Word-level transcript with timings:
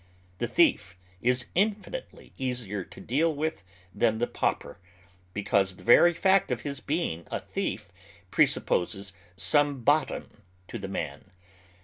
The 0.39 0.47
thief 0.47 0.97
ie 1.23 1.35
in 1.53 1.75
finitely 1.75 2.31
easier 2.35 2.83
to 2.83 2.99
deal 2.99 3.35
with 3.35 3.61
than 3.93 4.17
the 4.17 4.25
pauper, 4.25 4.79
because 5.31 5.75
the 5.75 5.83
very 5.83 6.11
fact 6.15 6.49
of 6.49 6.61
his 6.61 6.79
being 6.79 7.27
a 7.29 7.39
thief 7.39 7.89
presupposes 8.31 9.13
some 9.35 9.83
bottom 9.83 10.41
to 10.69 10.79
the 10.79 10.87
man. 10.87 11.25